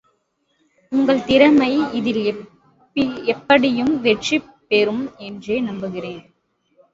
உங்கள் 0.91 1.19
திறமை 1.23 1.69
இதில் 1.99 2.19
எப்படியும் 3.33 3.93
வெற்றி 4.01 4.39
பெறும் 4.71 5.05
என்றே 5.27 5.59
நம்புகிறேன். 5.69 6.23